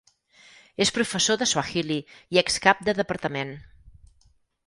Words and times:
És 0.85 0.91
professor 0.95 1.37
de 1.41 1.47
suahili 1.51 1.97
i 2.37 2.41
excap 2.43 2.81
de 2.87 2.95
departament. 3.03 3.53